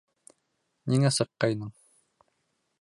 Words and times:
Ниңә 0.93 1.13
сыҡҡайның? 1.19 1.71